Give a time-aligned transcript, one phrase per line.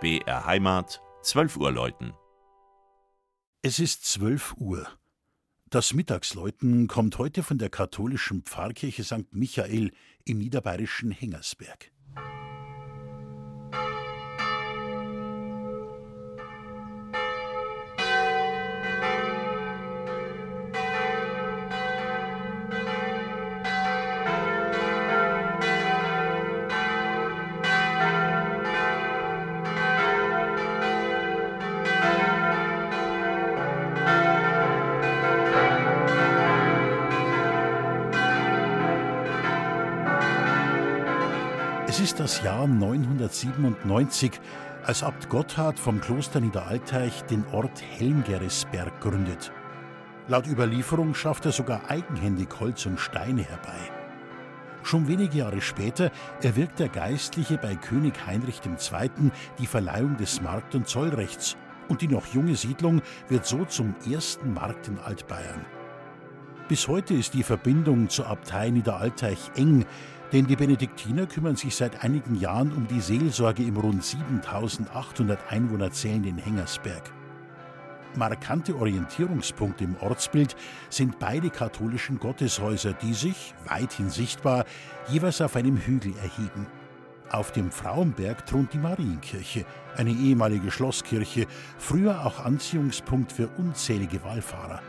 [0.00, 2.12] BR Heimat, 12 Uhr läuten.
[3.62, 4.86] Es ist 12 Uhr.
[5.70, 9.32] Das Mittagsläuten kommt heute von der katholischen Pfarrkirche St.
[9.32, 9.90] Michael
[10.24, 11.90] im niederbayerischen Hengersberg.
[41.98, 44.30] Es ist das Jahr 997,
[44.84, 49.50] als Abt Gotthard vom Kloster Niederalteich den Ort Helmgeresberg gründet.
[50.28, 53.80] Laut Überlieferung schafft er sogar eigenhändig Holz und Steine herbei.
[54.84, 59.32] Schon wenige Jahre später erwirkt der Geistliche bei König Heinrich II.
[59.58, 61.56] die Verleihung des Markt- und Zollrechts
[61.88, 65.66] und die noch junge Siedlung wird so zum ersten Markt in Altbayern.
[66.68, 69.86] Bis heute ist die Verbindung zur Abtei Niederalteich eng,
[70.32, 75.90] denn die Benediktiner kümmern sich seit einigen Jahren um die Seelsorge im rund 7800 Einwohner
[75.90, 77.10] zählenden Hengersberg.
[78.14, 80.56] Markante Orientierungspunkte im Ortsbild
[80.90, 84.64] sind beide katholischen Gotteshäuser, die sich, weithin sichtbar,
[85.08, 86.66] jeweils auf einem Hügel erheben.
[87.30, 91.46] Auf dem Frauenberg thront die Marienkirche, eine ehemalige Schlosskirche,
[91.78, 94.80] früher auch Anziehungspunkt für unzählige Wallfahrer.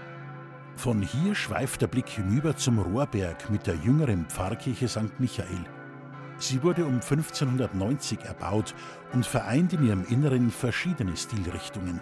[0.80, 5.20] Von hier schweift der Blick hinüber zum Rohrberg mit der jüngeren Pfarrkirche St.
[5.20, 5.66] Michael.
[6.38, 8.74] Sie wurde um 1590 erbaut
[9.12, 12.00] und vereint in ihrem Inneren verschiedene Stilrichtungen.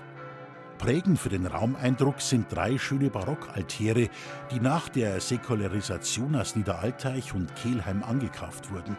[0.77, 4.09] Prägend für den Raumeindruck sind drei schöne Barockaltäre,
[4.51, 8.95] die nach der Säkularisation aus Niederalteich und Kelheim angekauft wurden.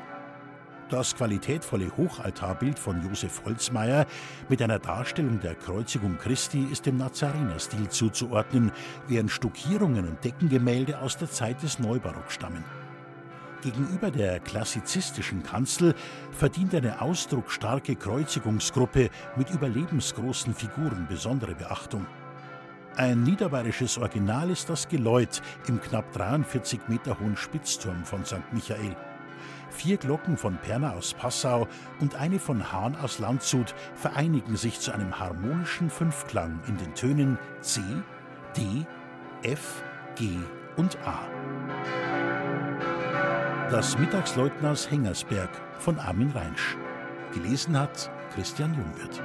[0.89, 4.07] Das qualitätvolle Hochaltarbild von Josef Holzmeier
[4.49, 8.73] mit einer Darstellung der Kreuzigung Christi ist dem Nazarenerstil zuzuordnen,
[9.07, 12.65] während Stuckierungen und Deckengemälde aus der Zeit des Neubarock stammen.
[13.61, 15.95] Gegenüber der klassizistischen Kanzel
[16.31, 22.07] verdient eine ausdrucksstarke Kreuzigungsgruppe mit überlebensgroßen Figuren besondere Beachtung.
[22.97, 28.53] Ein niederbayerisches Original ist das Geläut im knapp 43 Meter hohen Spitzturm von St.
[28.53, 28.97] Michael.
[29.71, 31.69] Vier Glocken von Perna aus Passau
[32.01, 37.39] und eine von Hahn aus Landshut vereinigen sich zu einem harmonischen Fünfklang in den Tönen
[37.61, 37.81] C,
[38.57, 38.87] D,
[39.43, 39.83] F,
[40.17, 40.39] G
[40.77, 41.19] und A.
[43.71, 46.77] Das Mittagsläuten aus Hengersberg von Armin Reinsch.
[47.35, 49.23] Gelesen hat Christian Jungwirth.